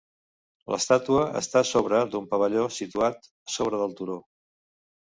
L'estàtua 0.73 1.27
està 1.41 1.63
sobre 1.73 2.01
d'un 2.15 2.27
pavelló 2.35 2.67
situat 2.79 3.33
sobre 3.59 3.85
del 3.85 3.97
turó. 4.03 4.19